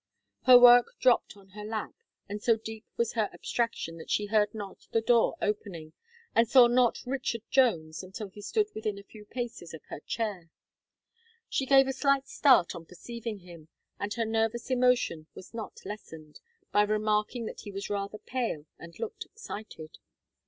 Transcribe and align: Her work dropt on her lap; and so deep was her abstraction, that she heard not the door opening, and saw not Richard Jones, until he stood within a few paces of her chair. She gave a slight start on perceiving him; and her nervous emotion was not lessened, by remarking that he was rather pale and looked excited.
Her 0.47 0.57
work 0.57 0.95
dropt 0.99 1.37
on 1.37 1.49
her 1.49 1.63
lap; 1.63 1.93
and 2.27 2.41
so 2.41 2.57
deep 2.57 2.87
was 2.97 3.13
her 3.13 3.29
abstraction, 3.31 3.99
that 3.99 4.09
she 4.09 4.25
heard 4.25 4.51
not 4.51 4.87
the 4.91 4.99
door 4.99 5.35
opening, 5.43 5.93
and 6.33 6.47
saw 6.49 6.65
not 6.65 7.03
Richard 7.05 7.43
Jones, 7.51 8.01
until 8.01 8.29
he 8.29 8.41
stood 8.41 8.73
within 8.73 8.97
a 8.97 9.03
few 9.03 9.25
paces 9.25 9.75
of 9.75 9.83
her 9.89 9.99
chair. 9.99 10.49
She 11.49 11.67
gave 11.67 11.87
a 11.87 11.93
slight 11.93 12.27
start 12.27 12.73
on 12.73 12.87
perceiving 12.87 13.41
him; 13.41 13.67
and 13.99 14.11
her 14.15 14.25
nervous 14.25 14.71
emotion 14.71 15.27
was 15.35 15.53
not 15.53 15.85
lessened, 15.85 16.39
by 16.71 16.81
remarking 16.81 17.45
that 17.45 17.59
he 17.59 17.71
was 17.71 17.87
rather 17.91 18.17
pale 18.17 18.65
and 18.79 18.97
looked 18.97 19.25
excited. 19.27 19.99